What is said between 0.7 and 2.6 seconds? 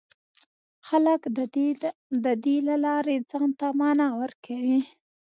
خلک د دې